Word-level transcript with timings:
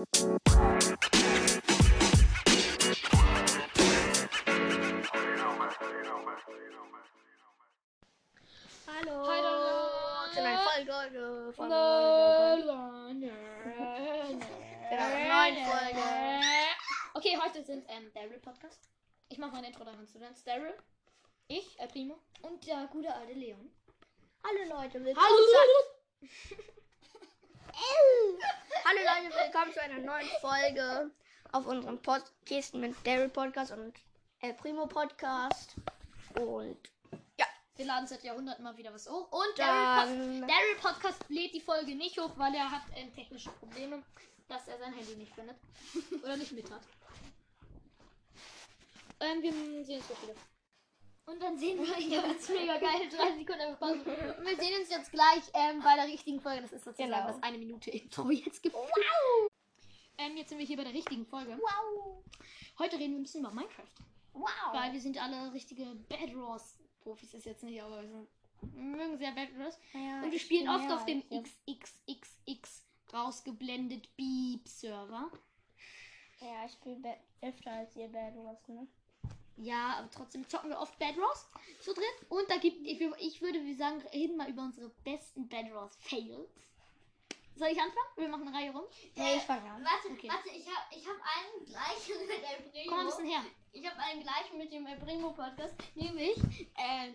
Hallo. 0.00 0.08
Hallo. 9.28 9.60
Zu 10.32 10.40
einer 10.40 10.56
Folge. 10.58 10.90
Folge, 10.90 11.52
Folge. 11.52 11.74
neuen 15.28 15.56
Folge. 15.66 16.00
Okay, 17.12 17.36
heute 17.42 17.62
sind 17.62 17.84
ähm, 17.88 18.10
Daryl 18.14 18.38
Podcast. 18.38 18.88
Ich 19.28 19.36
mache 19.36 19.52
mein 19.52 19.64
Intro, 19.64 19.84
dann 19.84 19.96
kannst 19.96 20.14
du 20.14 20.18
dann. 20.18 20.34
Daryl, 20.46 20.72
ich, 21.48 21.78
El 21.78 21.88
Primo 21.88 22.18
und 22.40 22.66
der 22.66 22.86
gute 22.86 23.14
alte 23.14 23.34
Leon. 23.34 23.70
Hallo 24.44 24.60
Leute, 24.80 25.04
willkommen 25.04 25.26
Hallo! 25.26 25.66
Hallo 28.90 29.02
Leute, 29.04 29.32
willkommen 29.36 29.72
zu 29.72 29.80
einer 29.80 29.98
neuen 30.00 30.26
Folge 30.40 31.12
auf 31.52 31.64
unserem 31.64 32.02
Podcast 32.02 32.74
mit 32.74 32.96
Daryl 33.06 33.28
Podcast 33.28 33.70
und 33.70 33.94
El 34.40 34.52
Primo 34.54 34.88
Podcast. 34.88 35.76
Und 36.34 36.76
Wir 37.76 37.86
laden 37.86 38.08
seit 38.08 38.24
Jahrhunderten 38.24 38.64
mal 38.64 38.76
wieder 38.76 38.92
was 38.92 39.08
hoch. 39.08 39.30
Und 39.30 39.56
Daryl, 39.56 40.40
Pod 40.40 40.50
Daryl 40.50 40.76
Podcast 40.82 41.24
lädt 41.28 41.54
die 41.54 41.60
Folge 41.60 41.94
nicht 41.94 42.18
hoch, 42.18 42.32
weil 42.34 42.52
er 42.52 42.68
hat 42.68 42.82
ähm, 42.96 43.14
technische 43.14 43.50
Probleme, 43.50 44.02
dass 44.48 44.66
er 44.66 44.76
sein 44.78 44.92
Handy 44.92 45.14
nicht 45.14 45.34
findet. 45.36 45.56
Oder 46.24 46.36
nicht 46.36 46.50
mit 46.50 46.68
hat. 46.68 46.82
Ähm, 49.20 49.40
wir 49.40 49.52
sehen 49.52 49.98
uns 49.98 50.08
gleich 50.08 50.22
wieder. 50.24 50.34
Und 51.30 51.40
dann 51.40 51.56
sehen 51.58 51.78
wir 51.78 51.98
ihn, 51.98 52.10
das 52.22 52.36
ist 52.42 52.48
mega 52.50 52.78
geil, 52.78 53.08
30 53.08 53.38
Sekunden 53.38 53.60
einfach 53.60 53.78
Pause. 53.78 54.00
Und 54.00 54.06
wir 54.46 54.56
sehen 54.56 54.80
uns 54.80 54.90
jetzt 54.90 55.10
gleich 55.12 55.42
ähm, 55.54 55.80
bei 55.82 55.94
der 55.94 56.06
richtigen 56.06 56.40
Folge. 56.40 56.62
Das 56.62 56.72
ist 56.72 56.84
sozusagen 56.84 57.10
Genau. 57.10 57.26
das 57.26 57.42
eine 57.42 57.58
Minute 57.58 57.90
Intro 57.90 58.30
jetzt 58.30 58.62
gibt. 58.62 58.74
Ähm, 60.18 60.36
jetzt 60.36 60.48
sind 60.50 60.58
wir 60.58 60.66
hier 60.66 60.76
bei 60.76 60.84
der 60.84 60.92
richtigen 60.94 61.24
Folge. 61.26 61.58
wow, 61.60 62.22
Heute 62.78 62.98
reden 62.98 63.12
wir 63.12 63.20
ein 63.20 63.22
bisschen 63.22 63.40
über 63.40 63.52
Minecraft. 63.52 63.94
wow. 64.32 64.48
Weil 64.72 64.92
wir 64.92 65.00
sind 65.00 65.22
alle 65.22 65.52
richtige 65.52 65.84
Bad 66.08 66.34
Wars 66.36 66.76
Profis 67.00 67.32
ist 67.32 67.46
jetzt 67.46 67.62
nicht, 67.62 67.80
aber 67.82 68.02
wir 68.02 68.08
sind, 68.08 68.28
wir 68.60 68.82
mögen 68.82 69.16
sehr 69.16 69.32
Bad 69.32 69.56
Wars. 69.58 69.78
Ja, 69.94 70.22
Und 70.22 70.30
wir 70.32 70.38
spielen 70.38 70.68
oft 70.68 70.90
auf 70.90 71.06
dem. 71.06 71.22
XXXX 71.30 72.84
rausgeblendet 73.12 74.14
Beep 74.16 74.68
Server. 74.68 75.30
Ja, 76.40 76.66
ich 76.66 76.72
spiele 76.72 77.16
öfter 77.40 77.72
als 77.72 77.96
ihr 77.96 78.08
Bad 78.08 78.34
Wars, 78.36 78.68
ne? 78.68 78.86
Ja, 79.62 79.96
aber 79.98 80.10
trotzdem 80.10 80.48
zocken 80.48 80.70
wir 80.70 80.78
oft 80.78 80.98
Bad 80.98 81.16
Wars 81.18 81.46
zu 81.80 81.92
dritt. 81.92 82.04
Und 82.30 82.48
da 82.50 82.56
gibt 82.56 82.86
ich, 82.86 83.00
ich 83.00 83.42
würde 83.42 83.62
wie 83.64 83.74
sagen, 83.74 84.00
reden 84.12 84.36
mal 84.36 84.48
über 84.48 84.62
unsere 84.62 84.88
besten 85.04 85.48
Bad 85.48 85.72
Wars 85.74 85.94
Fails. 86.00 86.48
Soll 87.56 87.68
ich 87.68 87.78
anfangen? 87.78 88.08
Wir 88.16 88.28
machen 88.28 88.48
eine 88.48 88.56
Reihe 88.56 88.70
rum. 88.72 88.84
Nee, 89.16 89.36
ich 89.36 89.42
fange 89.42 89.70
an. 89.70 89.84
Warte, 89.84 90.08
Okay. 90.12 90.28
warte, 90.30 90.48
ich 90.48 90.66
habe 90.66 90.86
ich 90.90 91.06
hab 91.06 91.16
einen 91.16 91.66
gleichen 91.66 92.26
mit 92.26 92.38
El 92.42 92.70
Primo. 92.70 92.84
Komm 92.88 92.96
mal 92.96 93.00
ein 93.00 93.06
bisschen 93.06 93.26
her. 93.26 93.42
Ich 93.72 93.86
habe 93.86 93.98
einen 94.00 94.22
gleichen 94.22 94.56
mit 94.58 94.72
dem 94.72 94.86
El 94.86 94.96
Primo 94.98 95.32
Podcast, 95.32 95.74
nämlich, 95.94 96.36
ähm, 96.78 97.14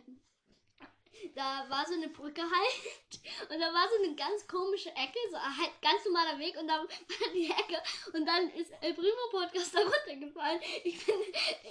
da 1.34 1.66
war 1.70 1.86
so 1.86 1.94
eine 1.94 2.10
Brücke 2.10 2.42
halt. 2.42 3.50
Und 3.50 3.60
da 3.60 3.74
war 3.74 3.88
so 3.90 4.04
eine 4.04 4.16
ganz 4.16 4.48
komische 4.48 4.90
Ecke, 4.90 5.20
so 5.32 5.38
halt 5.38 5.72
ganz 5.82 6.06
normaler 6.06 6.38
Weg. 6.40 6.58
Und 6.60 6.68
da 6.68 6.78
war 6.80 7.34
die 7.34 7.50
Ecke. 7.50 7.82
Und 8.14 8.26
dann 8.26 8.50
ist 8.52 8.72
El 8.82 8.94
Primo 8.94 9.30
Podcast 9.32 9.74
da 9.76 9.80
runtergefallen. 9.80 10.62
Ich 10.84 11.06
bin, 11.06 11.16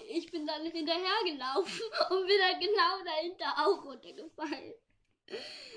ich 0.08 0.30
bin 0.30 0.46
dann 0.46 0.62
hinterhergelaufen 0.64 1.82
und 2.10 2.26
bin 2.26 2.38
dann 2.38 2.60
genau 2.60 3.04
dahinter 3.04 3.54
auch 3.58 3.84
runtergefallen. 3.84 4.74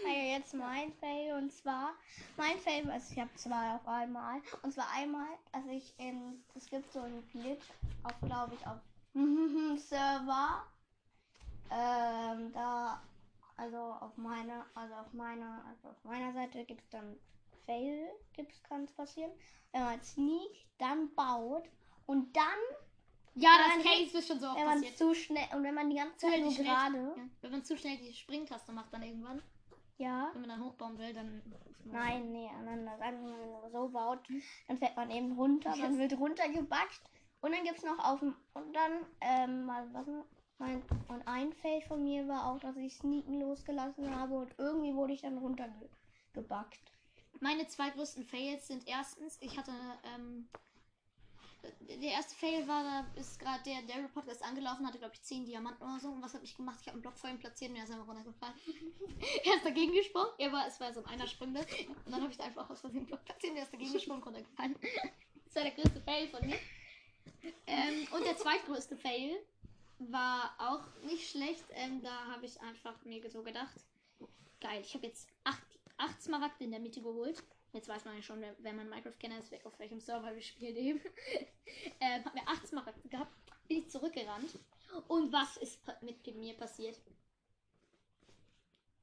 Also 0.05 0.19
jetzt 0.19 0.53
mein 0.53 0.93
Fail. 0.93 1.35
Und 1.35 1.51
zwar 1.51 1.95
mein 2.35 2.57
Fail, 2.59 2.89
also 2.89 3.13
ich 3.13 3.19
habe 3.19 3.33
zwei 3.35 3.75
auf 3.75 3.87
einmal 3.87 4.41
und 4.63 4.73
zwar 4.73 4.89
einmal, 4.91 5.27
also 5.51 5.69
ich 5.69 5.93
in 5.97 6.43
es 6.55 6.65
gibt 6.69 6.91
so 6.91 6.99
einen 6.99 7.27
Glitch 7.31 7.65
auf 8.03 8.13
glaube 8.21 8.55
ich 8.55 8.67
auf 8.67 8.79
Server. 9.77 10.65
Ähm, 11.69 12.53
da 12.53 13.01
also 13.57 13.77
auf 13.77 14.15
meiner 14.17 14.65
also 14.75 14.93
auf 14.95 15.13
meiner 15.13 15.63
also 15.67 15.89
auf 15.89 16.03
meiner 16.03 16.31
Seite 16.33 16.63
gibt 16.65 16.81
es 16.81 16.89
dann 16.89 17.17
Fail 17.65 18.09
gibt's 18.33 18.61
kann 18.63 18.83
es 18.85 18.93
passieren 18.93 19.31
wenn 19.71 19.83
man 19.83 20.01
sneakt 20.01 20.67
dann 20.77 21.13
baut 21.15 21.69
und 22.05 22.35
dann 22.35 22.43
Ja, 23.35 23.49
das 23.57 23.83
Case 23.83 24.17
ist 24.17 24.27
schon 24.27 24.39
so 24.39 24.47
oft 24.47 24.57
wenn 24.57 24.65
man 24.65 24.79
passiert. 24.81 24.97
zu 24.97 25.13
schnell 25.13 25.47
und 25.55 25.63
wenn 25.63 25.75
man 25.75 25.89
die 25.89 25.95
ganze 25.97 26.17
Zeit 26.17 26.39
nur 26.39 26.53
gerade 26.53 26.97
Ja. 27.17 27.29
Wenn 27.41 27.51
man 27.51 27.63
zu 27.63 27.77
schnell 27.77 27.97
die 27.97 28.13
Springtaste 28.13 28.71
macht, 28.71 28.93
dann 28.93 29.03
irgendwann, 29.03 29.41
ja 29.97 30.29
wenn 30.33 30.41
man 30.41 30.49
dann 30.49 30.63
hochbauen 30.63 30.97
will, 30.97 31.13
dann. 31.13 31.41
Nein, 31.89 32.33
nee, 32.33 32.49
aneinander. 32.49 32.97
Sagen 32.97 33.25
wir, 33.25 33.37
wenn 33.39 33.51
man 33.51 33.71
so 33.71 33.87
baut, 33.89 34.19
dann 34.67 34.77
fällt 34.77 34.95
man 34.97 35.09
eben 35.09 35.31
runter, 35.33 35.73
man 35.77 35.97
wird 35.97 36.17
runtergebackt 36.19 37.01
und 37.41 37.53
dann 37.53 37.63
gibt's 37.63 37.83
noch 37.83 37.97
auf 37.99 38.19
dem 38.19 38.35
und 38.53 38.73
dann 38.73 39.05
ähm 39.21 39.65
mal 39.65 39.87
was? 39.93 40.05
Mein 40.59 40.81
und 41.07 41.27
ein 41.27 41.53
Fail 41.53 41.81
von 41.81 42.03
mir 42.03 42.27
war 42.27 42.47
auch, 42.47 42.59
dass 42.59 42.75
ich 42.77 42.95
Sneaken 42.95 43.41
losgelassen 43.41 44.15
habe 44.15 44.35
und 44.35 44.53
irgendwie 44.57 44.93
wurde 44.93 45.13
ich 45.13 45.21
dann 45.21 45.37
runtergebackt. 45.37 46.79
Meine 47.39 47.67
zwei 47.67 47.89
größten 47.91 48.23
Fails 48.23 48.67
sind 48.67 48.87
erstens, 48.87 49.37
ich 49.41 49.57
hatte, 49.57 49.71
ähm, 50.15 50.49
der 51.81 52.11
erste 52.11 52.33
Fail 52.35 52.67
war, 52.67 52.83
da 52.83 53.19
ist 53.19 53.39
gerade 53.39 53.61
der 53.63 53.81
Daryl 53.83 54.07
Podcast 54.09 54.43
angelaufen, 54.43 54.87
hatte 54.87 54.97
glaube 54.97 55.13
ich 55.13 55.21
10 55.21 55.45
Diamanten 55.45 55.83
oder 55.83 55.99
so. 55.99 56.09
Und 56.09 56.21
was 56.21 56.33
habe 56.33 56.45
ich 56.45 56.55
gemacht? 56.55 56.77
Ich 56.81 56.87
habe 56.87 56.95
einen 56.95 57.01
Block 57.01 57.17
vor 57.17 57.29
ihm 57.29 57.39
platziert 57.39 57.71
und 57.71 57.77
er 57.77 57.83
ist 57.83 57.91
einfach 57.91 58.07
runtergefallen. 58.07 58.55
er 59.43 59.55
ist 59.55 59.65
dagegen 59.65 59.91
gesprungen. 59.93 60.31
Er 60.37 60.51
war, 60.51 60.67
es 60.67 60.79
war 60.79 60.93
so 60.93 61.03
ein 61.03 61.07
einer 61.07 61.27
Sprünge. 61.27 61.59
Und 62.05 62.11
dann 62.11 62.21
habe 62.21 62.31
ich 62.31 62.37
da 62.37 62.45
einfach 62.45 62.69
aus 62.69 62.81
Versehen 62.81 62.99
einen 62.99 63.07
Block 63.07 63.23
platziert 63.25 63.51
und 63.51 63.57
er 63.57 63.63
ist 63.63 63.73
dagegen 63.73 63.93
gesprungen 63.93 64.21
und 64.21 64.27
runtergefallen. 64.27 64.75
das 65.45 65.55
war 65.55 65.63
der 65.63 65.71
größte 65.73 66.01
Fail 66.01 66.27
von 66.29 66.47
mir. 66.47 66.57
Ähm, 67.65 68.07
und 68.11 68.25
der 68.25 68.37
zweitgrößte 68.37 68.97
Fail 68.97 69.37
war 69.99 70.53
auch 70.59 70.85
nicht 71.03 71.29
schlecht. 71.29 71.65
Ähm, 71.71 72.01
da 72.01 72.25
habe 72.27 72.45
ich 72.45 72.59
einfach 72.61 72.95
mir 73.03 73.27
so 73.29 73.43
gedacht, 73.43 73.75
geil, 74.61 74.81
ich 74.81 74.93
habe 74.93 75.07
jetzt 75.07 75.27
acht, 75.43 75.65
acht 75.97 76.21
Smaragde 76.21 76.63
in 76.63 76.71
der 76.71 76.79
Mitte 76.79 77.01
geholt. 77.01 77.43
Jetzt 77.73 77.89
weiß 77.89 78.05
man 78.05 78.15
ja 78.15 78.21
schon, 78.21 78.41
wer- 78.41 78.55
wenn 78.59 78.75
man 78.75 78.89
Minecraft-Kenner 78.89 79.39
ist, 79.39 79.53
auf 79.65 79.77
welchem 79.79 79.99
Server 79.99 80.33
wir 80.33 80.41
spielen 80.41 80.75
eben. 80.75 81.01
ähm, 81.99 82.25
hab 82.25 82.33
mir 82.33 82.47
acht 82.47 82.65
Smaragde 82.67 83.07
gehabt, 83.09 83.31
bin 83.67 83.79
ich 83.79 83.89
zurückgerannt. 83.89 84.57
Und 85.07 85.31
was 85.33 85.57
ist 85.57 85.79
mit 86.01 86.25
mir 86.35 86.53
passiert? 86.55 86.97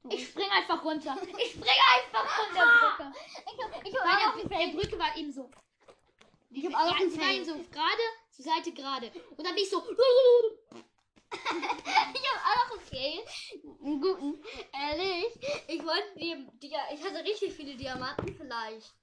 Ich 0.09 0.27
spring 0.27 0.49
einfach 0.51 0.83
runter. 0.83 1.15
Ich 1.39 1.51
spring 1.51 1.79
einfach 1.95 2.27
von 2.27 2.55
der 2.55 2.61
Brücke. 2.63 3.17
Ich, 3.83 3.87
ich 3.89 3.93
Weil 3.95 4.49
der, 4.49 4.57
der 4.73 4.77
Brücke 4.77 4.99
war 4.99 5.15
eben 5.17 5.31
so. 5.31 5.49
Ich 6.51 6.65
hab 6.65 6.73
auch 6.73 6.99
ja, 6.99 7.05
war 7.05 7.11
Fail. 7.11 7.35
eben 7.37 7.45
so 7.45 7.53
gerade, 7.71 8.01
zur 8.35 8.45
Seite 8.45 8.71
gerade. 8.71 9.11
Und 9.37 9.45
dann 9.45 9.55
bin 9.55 9.63
ich 9.63 9.69
so. 9.69 9.83
Ich 11.33 12.31
habe 12.31 12.61
auch. 12.61 12.75
Einen 13.85 14.01
guten. 14.01 14.43
Ehrlich. 14.73 15.33
Ich 15.67 15.83
wollte 15.83 16.17
die, 16.17 16.47
die, 16.61 16.73
ich 16.93 17.03
hatte 17.03 17.23
richtig 17.23 17.53
viele 17.53 17.75
Diamanten, 17.75 18.35
vielleicht 18.35 18.93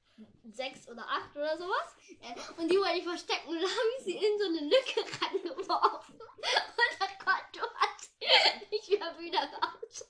sechs 0.51 0.89
oder 0.89 1.07
acht 1.09 1.35
oder 1.37 1.57
sowas. 1.57 1.97
Äh, 2.21 2.61
Und 2.61 2.69
die 2.71 2.79
wollte 2.79 2.99
ich 2.99 3.05
verstecken 3.05 3.49
und 3.49 3.57
dann 3.61 3.71
habe 3.71 3.89
ich 3.99 4.05
sie 4.05 4.17
in 4.17 4.39
so 4.39 4.47
eine 4.47 4.61
Lücke 4.61 5.01
reingeworfen. 5.25 6.15
Und 6.21 6.43
das 6.43 7.19
Konto 7.19 7.75
hat 7.75 8.71
nicht 8.71 8.89
mehr 8.91 9.19
wieder 9.19 9.41
raus. 9.41 10.09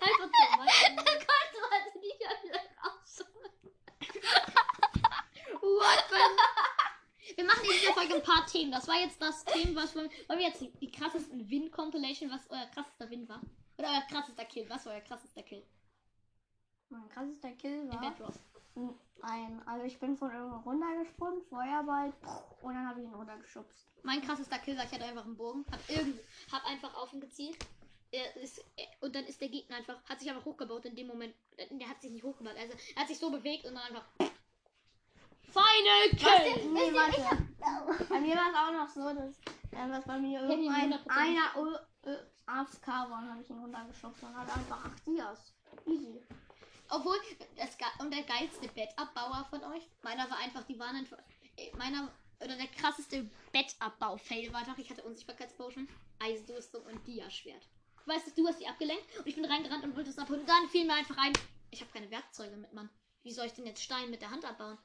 Einfach 0.00 0.28
so. 0.28 0.56
Mann. 0.56 0.66
Das 0.66 1.26
Konto 1.26 1.70
hat 1.70 1.94
nicht 2.00 2.18
mehr 2.20 2.42
wieder 2.42 2.60
raus. 2.82 3.24
What 5.60 6.04
the? 6.10 7.34
Wir 7.36 7.44
machen 7.44 7.64
in 7.64 7.70
dieser 7.70 7.94
Folge 7.94 8.14
ein 8.14 8.22
paar 8.22 8.43
Themen. 8.54 8.70
Das 8.70 8.86
war 8.86 9.00
jetzt 9.00 9.20
das 9.20 9.44
Thema, 9.44 9.82
was 9.82 9.96
wollen, 9.96 10.08
wollen 10.28 10.38
wir 10.38 10.46
jetzt 10.46 10.64
die, 10.80 10.90
krassesten 10.90 11.50
Win-Compilation, 11.50 12.30
was 12.30 12.48
euer 12.50 12.66
krassester 12.66 13.10
Win 13.10 13.28
war? 13.28 13.40
Oder 13.78 13.88
euer 13.88 14.02
krassester 14.08 14.44
Kill? 14.44 14.68
Was 14.70 14.86
war 14.86 14.94
euer 14.94 15.00
krassester 15.00 15.42
Kill? 15.42 15.64
Mein 16.88 17.08
krassester 17.08 17.50
Kill 17.52 17.88
war 17.88 18.14
ein, 19.22 19.62
also 19.66 19.86
ich 19.86 19.98
bin 19.98 20.16
von 20.16 20.30
irgendwo 20.30 20.70
runtergesprungen, 20.70 21.42
Feuerball 21.48 22.12
und 22.62 22.74
dann 22.74 22.86
habe 22.88 23.00
ich 23.00 23.06
ihn 23.06 23.14
runtergeschubst. 23.14 23.88
Mein 24.02 24.20
krassester 24.20 24.58
Kill 24.58 24.76
war, 24.76 24.84
ich 24.84 24.92
hatte 24.92 25.04
einfach 25.04 25.24
einen 25.24 25.36
Bogen, 25.36 25.64
hab, 25.72 25.88
irgend, 25.88 26.20
hab 26.52 26.64
einfach 26.66 26.94
auf 26.94 27.12
ihn 27.12 27.20
gezielt. 27.20 27.56
Ist, 28.40 28.64
und 29.00 29.16
dann 29.16 29.24
ist 29.24 29.40
der 29.40 29.48
Gegner 29.48 29.76
einfach, 29.76 30.00
hat 30.04 30.20
sich 30.20 30.30
einfach 30.30 30.44
hochgebaut 30.44 30.84
in 30.84 30.94
dem 30.94 31.08
Moment. 31.08 31.34
Der 31.58 31.88
hat 31.88 32.00
sich 32.00 32.12
nicht 32.12 32.22
hochgebaut, 32.22 32.54
also 32.56 32.76
er 32.94 33.02
hat 33.02 33.08
sich 33.08 33.18
so 33.18 33.30
bewegt 33.30 33.64
und 33.66 33.74
dann 33.74 33.82
einfach. 33.82 34.04
Final 35.54 36.10
Kill! 36.16 36.72
Nee, 36.72 36.92
warte. 36.92 38.04
Bei 38.08 38.20
mir 38.20 38.34
war 38.34 38.50
es 38.50 38.56
auch 38.56 38.72
noch 38.72 38.88
so, 38.88 39.14
dass, 39.14 39.38
äh, 39.70 39.88
dass 39.88 40.04
bei 40.04 40.18
mir 40.18 40.42
irgendein 40.42 40.92
100% 40.92 41.08
einer 41.08 41.80
äh, 42.02 42.16
AFK 42.46 42.86
war 42.88 43.18
und 43.18 43.30
habe 43.30 43.40
ich 43.40 43.50
ihn 43.50 43.58
runtergeschubst 43.58 44.22
und 44.24 44.36
hat 44.36 44.50
einfach 44.54 44.84
ach 44.84 45.00
Dias. 45.06 45.54
Easy. 45.86 46.20
Obwohl, 46.90 47.16
das, 47.56 47.76
und 47.98 48.12
der 48.12 48.22
geilste 48.24 48.68
Bettabbauer 48.68 49.46
von 49.48 49.62
euch, 49.64 49.88
meiner 50.02 50.28
war 50.28 50.38
einfach, 50.38 50.64
die 50.64 50.78
waren 50.78 50.96
einfach, 50.96 51.18
äh, 51.56 51.74
meiner, 51.76 52.10
oder 52.40 52.56
der 52.56 52.66
krasseste 52.66 53.30
Bettabbau-Fail 53.52 54.52
war 54.52 54.60
einfach, 54.60 54.78
ich 54.78 54.90
hatte 54.90 55.02
Unsichtbarkeitspotion, 55.02 55.88
Eisrüstung 56.18 56.84
und 56.84 57.06
Dia-Schwert. 57.06 57.68
Weißt 58.06 58.26
du, 58.26 58.42
du 58.42 58.48
hast 58.48 58.60
die 58.60 58.68
abgelenkt 58.68 59.18
und 59.18 59.26
ich 59.26 59.34
bin 59.34 59.44
reingerannt 59.46 59.84
und 59.84 59.96
wollte 59.96 60.10
es 60.10 60.18
abholen. 60.18 60.40
Und 60.40 60.48
dann 60.48 60.68
fiel 60.68 60.84
mir 60.84 60.94
einfach 60.94 61.16
ein, 61.16 61.32
ich 61.70 61.80
habe 61.80 61.90
keine 61.90 62.10
Werkzeuge 62.10 62.56
mit, 62.56 62.72
Mann. 62.74 62.90
Wie 63.22 63.32
soll 63.32 63.46
ich 63.46 63.54
denn 63.54 63.66
jetzt 63.66 63.82
Stein 63.82 64.10
mit 64.10 64.20
der 64.20 64.30
Hand 64.30 64.44
abbauen? 64.44 64.76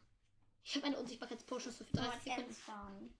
Ich 0.70 0.76
habe 0.76 0.86
eine 0.86 1.00
Unsichtbarkeitspotion 1.00 1.74
so 1.74 1.84
für 1.84 1.98
30 1.98 2.24
Sekunden. 2.36 2.54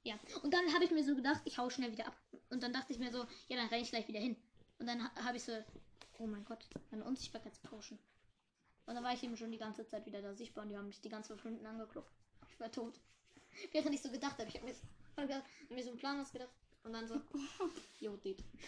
Ja. 0.04 0.20
Und 0.44 0.54
dann 0.54 0.72
habe 0.72 0.84
ich 0.84 0.92
mir 0.92 1.04
so 1.04 1.16
gedacht, 1.16 1.42
ich 1.46 1.58
hau 1.58 1.68
schnell 1.72 1.92
wieder 1.92 2.06
ab. 2.06 2.16
Und 2.52 2.62
dann 2.62 2.72
dachte 2.72 2.94
ich 2.94 3.00
mir 3.00 3.12
so, 3.12 3.26
ja, 3.48 3.58
dann 3.58 3.66
renne 3.70 3.82
ich 3.82 3.90
gleich 3.90 4.08
wieder 4.08 4.20
hin. 4.20 4.36
Und 4.78 4.86
dann 4.86 5.04
ha- 5.04 5.12
habe 5.26 5.38
ich 5.38 5.44
so, 5.44 5.54
oh 6.20 6.28
mein 6.28 6.46
Gott, 6.46 6.60
eine 6.92 7.04
Unsichtbarkeitspotion. 7.04 7.98
Und 8.86 8.94
dann 8.94 9.04
war 9.04 9.14
ich 9.16 9.24
eben 9.24 9.36
schon 9.36 9.52
die 9.52 9.58
ganze 9.58 9.84
Zeit 9.88 10.06
wieder 10.06 10.22
da 10.22 10.36
sichtbar 10.36 10.64
und 10.64 10.70
die 10.70 10.78
haben 10.78 10.86
mich 10.86 11.02
die 11.02 11.10
ganze 11.10 11.36
Stunden 11.40 11.66
angeguckt. 11.66 12.12
Ich 12.52 12.60
war 12.60 12.72
tot. 12.72 13.00
Während 13.72 13.96
ich 13.96 14.02
so 14.04 14.12
gedacht 14.12 14.38
habe, 14.38 14.48
ich 14.48 14.56
habe 14.56 14.66
mir, 14.68 14.76
hab 15.38 15.70
mir 15.72 15.84
so 15.84 15.90
einen 15.90 15.98
Plan 15.98 16.20
ausgedacht. 16.22 16.50
Und 16.84 16.94
dann 16.94 17.08
so, 17.08 17.20
jo, 18.00 18.16
dit. 18.18 18.44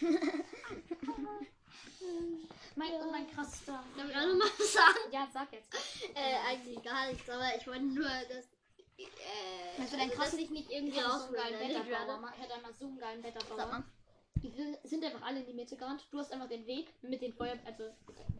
mein, 2.76 2.92
und 3.00 3.10
mein 3.12 3.30
krassester. 3.30 3.82
Darf 3.96 4.08
ich 4.10 4.16
auch 4.16 4.26
noch 4.26 4.34
mal 4.38 4.50
was 4.58 4.72
sagen? 4.72 4.98
Ja, 5.12 5.28
sag 5.32 5.52
jetzt. 5.52 5.72
Äh, 6.14 6.34
eigentlich 6.48 6.82
gar 6.82 7.06
nichts, 7.12 7.30
aber 7.30 7.56
ich 7.56 7.64
wollte 7.66 7.82
nur, 7.84 8.08
dass. 8.28 8.48
Äh, 8.98 9.80
Also 9.80 9.96
dass 9.96 10.10
krass- 10.10 10.34
ich 10.34 10.50
nicht 10.50 10.70
irgendwie 10.70 11.00
hatte 11.00 11.18
so 11.18 11.24
einen 11.26 11.34
geilen 11.34 11.60
Wetterbauer. 11.60 12.32
Ich 12.36 12.42
hatte 12.42 12.54
einmal 12.54 12.72
so 12.74 12.86
einen 12.86 12.98
geilen 12.98 13.22
Wetterbauer. 13.22 13.84
Die 14.36 14.50
sind- 14.50 15.04
einfach 15.04 15.22
alle 15.22 15.40
in 15.40 15.46
die 15.46 15.52
Mitte 15.54 15.76
gerannt. 15.76 16.06
Du 16.10 16.18
hast 16.18 16.32
einfach 16.32 16.48
den 16.48 16.66
Weg 16.66 16.92
mit 17.02 17.20
den 17.22 17.32
Feuer, 17.32 17.54
also 17.64 17.84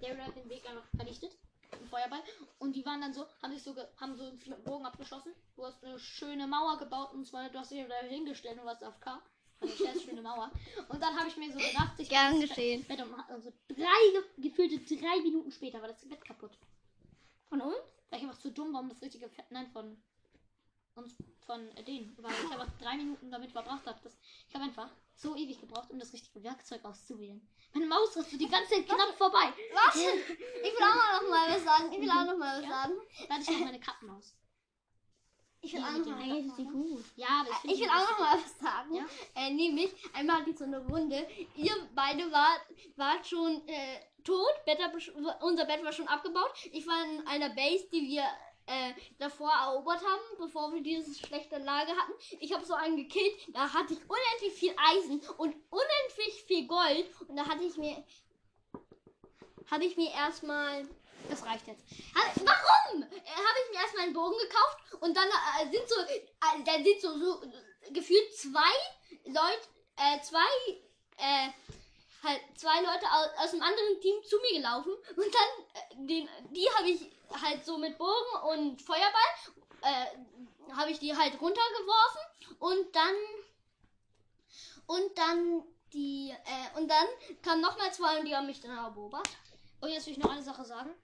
Daryl 0.01 0.25
hat 0.25 0.37
den 0.37 0.49
Weg 0.49 0.69
einfach 0.69 0.85
vernichtet. 0.97 1.37
Ein 1.73 1.87
Feuerball. 1.89 2.21
Und 2.59 2.75
die 2.77 2.85
waren 2.85 3.01
dann 3.01 3.15
so, 3.15 3.27
haben 3.43 3.53
sich 3.53 3.63
so, 3.63 3.75
haben 3.99 4.15
so 4.17 4.31
dem 4.31 4.63
Bogen 4.65 4.85
abgeschossen. 4.85 5.33
Du 5.57 5.65
hast 5.65 5.83
eine 5.85 5.99
schöne 5.99 6.47
Mauer 6.47 6.79
gebaut 6.79 7.13
und 7.15 7.27
zwar, 7.27 7.49
du 7.49 7.59
hast 7.59 7.71
dich 7.71 7.87
da 7.89 7.95
hingestellt 8.07 8.59
und 8.59 8.67
warst 8.67 8.85
auf 8.85 8.99
K. 9.01 9.23
Also 9.61 9.85
eine 9.87 10.01
schöne 10.01 10.23
Mauer. 10.23 10.51
Und 10.89 11.01
dann 11.01 11.17
habe 11.17 11.29
ich 11.29 11.37
mir 11.37 11.51
so 11.53 11.59
gedacht, 11.59 11.93
ich 11.99 12.09
Gern 12.09 12.41
das 12.41 12.49
geschehen. 12.51 12.85
Bett 12.87 13.01
um, 13.01 13.15
also 13.29 13.53
drei, 13.69 13.77
ge- 14.13 14.49
gefühlte 14.51 14.79
drei 14.97 15.21
Minuten 15.23 15.53
später 15.53 15.81
war 15.81 15.89
das 15.89 16.05
Bett 16.07 16.25
kaputt. 16.25 16.59
Von 17.49 17.61
uns? 17.61 17.77
Weil 18.11 18.19
ich 18.19 18.25
einfach 18.27 18.41
zu 18.41 18.51
dumm 18.51 18.73
war, 18.75 18.81
um 18.81 18.89
das 18.89 19.01
richtige 19.01 19.29
Fett, 19.29 19.47
nein, 19.51 19.71
von 19.73 20.03
uns, 20.95 21.15
von 21.47 21.69
äh, 21.77 21.83
denen, 21.83 22.17
weil 22.21 22.33
ich 22.33 22.51
einfach 22.53 22.69
drei 22.81 22.97
Minuten 22.97 23.31
damit 23.31 23.51
verbracht 23.51 23.87
habe. 23.87 23.99
dass- 24.03 24.19
Ich 24.49 24.55
habe 24.55 24.65
einfach 24.65 24.91
so 25.15 25.35
ewig 25.37 25.61
gebraucht, 25.61 25.91
um 25.91 25.99
das 25.99 26.13
richtige 26.13 26.43
Werkzeug 26.43 26.85
auszuwählen. 26.85 27.41
Meine 27.75 27.87
Maus 27.87 28.15
ist 28.17 28.31
so 28.31 28.37
die 28.37 28.49
ganze 28.49 28.75
Zeit 28.75 28.87
knapp 28.87 29.15
vorbei. 29.17 29.53
Was? 29.73 29.97
Ich 29.97 30.05
will 30.05 30.83
auch 30.83 31.23
noch 31.23 31.31
mal 31.31 31.49
was 31.51 31.65
sagen. 31.65 31.93
Ich 31.93 32.01
will 32.01 32.11
auch 32.11 32.25
noch 32.27 32.37
mal 32.37 32.61
was 32.63 32.69
sagen. 32.69 32.93
Da 33.29 33.35
hatte 33.35 33.43
ich 33.43 33.51
noch 33.59 33.65
meine 33.67 33.81
Kattenmaus. 33.81 34.35
Ich 35.65 35.73
will 35.73 35.81
Die 35.81 35.87
auch 35.87 35.93
noch 35.93 36.07
mal 36.07 36.19
was 36.49 36.57
sagen. 36.57 36.73
gut. 36.73 37.05
Ja, 37.17 37.29
aber 37.41 37.51
Ich 37.73 37.81
will 37.81 37.89
auch 37.89 38.11
noch 38.11 38.19
mal 38.19 38.37
was 38.43 38.59
sagen. 38.59 38.95
Ja? 38.95 39.07
Äh, 39.37 39.51
nämlich, 39.53 39.95
einmal 40.13 40.41
hatte 40.41 40.51
ich 40.51 40.59
so 40.59 40.65
eine 40.65 40.85
Runde. 40.87 41.27
Ihr 41.57 41.89
beide 41.95 42.31
wart, 42.33 42.63
wart 42.97 43.27
schon 43.27 43.67
äh, 43.69 44.01
tot. 44.25 44.53
Bett 44.67 44.79
unser 45.41 45.65
Bett 45.65 45.85
war 45.85 45.93
schon 45.93 46.09
abgebaut. 46.09 46.53
Ich 46.73 46.87
war 46.87 47.05
in 47.05 47.27
einer 47.27 47.51
Base, 47.51 47.89
die 47.93 48.09
wir 48.09 48.25
äh, 48.67 48.93
davor 49.19 49.51
erobert 49.51 50.01
haben, 50.01 50.39
bevor 50.39 50.73
wir 50.73 50.83
diese 50.83 51.15
schlechte 51.15 51.59
Lage 51.59 51.93
hatten. 51.93 52.13
Ich 52.41 52.53
habe 52.53 52.65
so 52.65 52.75
einen 52.75 52.97
gekillt. 52.97 53.35
Da 53.53 53.73
hatte 53.73 53.95
ich 53.95 54.01
unendlich 54.01 54.53
viel 54.55 54.75
Eisen 54.77 55.21
und 55.37 55.55
unendlich 55.71 56.45
viel 56.47 56.67
Gold. 56.67 57.07
Und 57.29 57.37
da 57.37 57.47
hatte 57.47 57.65
ich 57.65 57.77
mir. 57.77 58.05
Hatte 59.71 59.85
ich 59.85 59.97
mir 59.97 60.11
erstmal. 60.13 60.87
Das 61.29 61.45
reicht 61.45 61.67
jetzt. 61.67 61.85
Warum? 62.15 63.03
Äh, 63.03 63.07
Habe 63.07 63.59
ich 63.65 63.71
mir 63.73 63.81
erstmal 63.81 64.05
einen 64.05 64.13
Bogen 64.13 64.37
gekauft 64.39 65.03
und 65.03 65.17
dann 65.17 65.29
äh, 65.29 65.71
sind 65.71 65.89
so, 65.89 66.01
äh, 66.01 66.65
da 66.65 66.83
sind 66.83 67.01
so, 67.01 67.17
so 67.19 67.43
gefühlt 67.93 68.37
zwei 68.37 68.73
Leute, 69.25 69.69
äh, 69.97 70.21
zwei, 70.21 70.41
halt 72.23 72.41
zwei 72.57 72.81
Leute 72.81 73.07
aus, 73.11 73.29
aus 73.39 73.53
einem 73.53 73.63
anderen 73.63 74.01
Team 74.01 74.23
zu 74.25 74.37
mir 74.39 74.61
gelaufen 74.61 74.93
und 75.17 75.35
dann, 75.35 75.65
äh, 75.75 76.07
den, 76.07 76.29
die 76.51 76.69
habe 76.77 76.89
ich 76.89 77.11
halt 77.43 77.65
so 77.65 77.79
mit 77.79 77.99
Bogen 77.99 78.43
und 78.51 78.81
Feuerball, 78.81 79.11
äh, 79.83 80.73
habe 80.75 80.91
ich 80.91 80.99
die 80.99 81.17
halt 81.17 81.41
runtergeworfen 81.41 82.21
und 82.59 82.95
dann, 82.95 83.15
und 84.87 85.19
dann 85.19 85.65
die, 85.93 86.31
äh, 86.31 86.79
und 86.79 86.89
dann 86.89 87.07
kamen 87.43 87.61
nochmal 87.61 87.93
zwei 87.93 88.19
und 88.19 88.27
die 88.27 88.35
haben 88.35 88.47
mich 88.47 88.61
dann 88.61 88.77
erobert. 88.77 89.29
Und 89.81 89.91
jetzt 89.91 90.07
will 90.07 90.13
ich 90.13 90.19
noch 90.19 90.31
eine 90.31 90.43
Sache 90.43 90.65
sagen. 90.65 90.95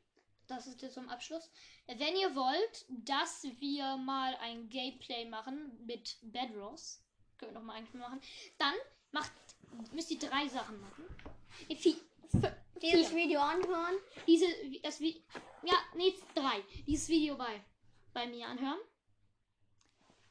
Das 0.46 0.66
ist 0.66 0.80
jetzt 0.80 0.94
zum 0.94 1.08
Abschluss. 1.10 1.50
Wenn 1.86 2.16
ihr 2.16 2.34
wollt, 2.34 2.86
dass 2.88 3.42
wir 3.42 3.96
mal 3.98 4.34
ein 4.40 4.68
Gameplay 4.70 5.26
machen 5.26 5.78
mit 5.84 6.16
Bedros, 6.22 7.02
können 7.36 7.52
wir 7.52 7.60
noch 7.60 7.66
mal 7.66 7.74
eigentlich 7.74 7.92
mal 7.92 8.08
machen, 8.08 8.22
dann 8.56 8.74
macht, 9.12 9.32
müsst 9.92 10.10
ihr 10.10 10.18
drei 10.18 10.48
Sachen 10.48 10.80
machen. 10.80 11.04
Dieses. 12.80 13.14
Video 13.14 13.40
anhören. 13.40 13.96
Diese, 14.26 14.46
das 14.82 15.00
Vi- 15.00 15.22
ja, 15.64 15.74
nee, 15.94 16.14
drei. 16.34 16.62
Dieses 16.86 17.08
Video 17.08 17.36
bei, 17.36 17.64
bei 18.12 18.26
mir 18.26 18.46
anhören. 18.46 18.78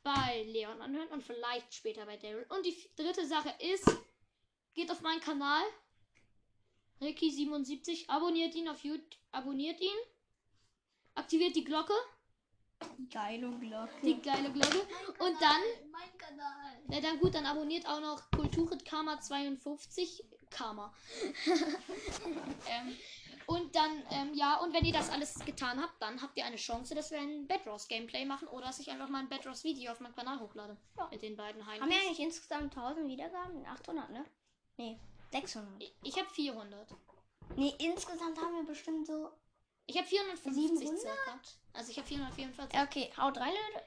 Bei 0.03 0.43
Leon 0.43 0.81
anhören 0.81 1.09
und 1.09 1.23
vielleicht 1.23 1.73
später 1.73 2.05
bei 2.05 2.15
Daryl. 2.17 2.45
Und 2.49 2.65
die 2.65 2.75
dritte 2.95 3.25
Sache 3.27 3.53
ist, 3.59 3.85
geht 4.73 4.89
auf 4.91 5.01
meinen 5.01 5.19
Kanal. 5.19 5.63
Ricky77, 7.01 8.07
abonniert 8.07 8.55
ihn 8.55 8.69
auf 8.69 8.83
YouTube, 8.83 9.05
abonniert 9.31 9.79
ihn. 9.81 9.97
Aktiviert 11.15 11.55
die 11.55 11.63
Glocke, 11.63 11.93
Geile 13.11 13.49
Glocke. 13.59 13.89
die 14.03 14.21
geile 14.21 14.51
Glocke. 14.51 14.87
Und 15.19 15.41
dann, 15.41 15.61
Kanal. 16.27 16.81
na 16.87 16.99
dann 16.99 17.19
gut, 17.19 17.35
dann 17.35 17.45
abonniert 17.45 17.87
auch 17.87 17.99
noch 17.99 18.29
Kulturit 18.31 18.85
Karma 18.85 19.19
52 19.19 20.23
Karma. 20.49 20.93
ähm, 22.69 22.97
und 23.47 23.73
dann, 23.75 24.03
ähm, 24.11 24.33
ja, 24.33 24.57
und 24.57 24.73
wenn 24.73 24.83
ihr 24.83 24.91
das 24.91 25.09
alles 25.09 25.35
getan 25.45 25.81
habt, 25.81 26.01
dann 26.01 26.21
habt 26.21 26.37
ihr 26.37 26.45
eine 26.45 26.57
Chance, 26.57 26.95
dass 26.95 27.11
wir 27.11 27.19
ein 27.19 27.47
Bedros 27.47 27.87
Gameplay 27.87 28.25
machen 28.25 28.47
oder 28.49 28.67
dass 28.67 28.79
ich 28.79 28.91
einfach 28.91 29.07
mal 29.07 29.19
ein 29.19 29.29
Bedros 29.29 29.63
Video 29.63 29.93
auf 29.93 30.01
meinen 30.01 30.15
Kanal 30.15 30.39
hochlade. 30.39 30.75
Ja. 30.97 31.07
Mit 31.09 31.21
den 31.21 31.37
beiden 31.37 31.65
Heilen. 31.65 31.81
Haben 31.81 31.89
wir 31.89 31.97
eigentlich 31.97 32.19
insgesamt 32.19 32.75
1000 32.75 33.07
Wiedergaben? 33.07 33.65
800, 33.65 34.09
ne? 34.09 34.25
Nee, 34.75 34.99
600. 35.31 35.81
Ich, 35.81 35.95
ich 36.03 36.17
habe 36.17 36.29
400. 36.29 36.89
Nee, 37.55 37.73
insgesamt 37.79 38.37
haben 38.37 38.55
wir 38.55 38.65
bestimmt 38.65 39.07
so. 39.07 39.31
Ich 39.85 39.97
habe 39.97 40.07
450 40.07 40.79
700? 40.79 40.99
circa. 40.99 41.39
Also 41.71 41.91
ich 41.91 41.97
habe 41.97 42.07
444. 42.07 42.73
Ja, 42.73 42.83
Okay, 42.83 43.11
haut 43.17 43.37
rein, 43.37 43.53
Leute. 43.53 43.85